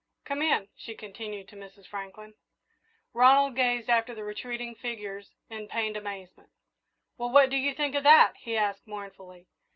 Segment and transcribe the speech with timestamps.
[0.25, 1.85] Come in," she continued, to Mrs.
[1.85, 2.33] Franklin.
[3.13, 6.49] Ronald gazed after the retreating figures in pained amazement.
[7.19, 9.45] "Well, what do you think of that?" he asked mournfully.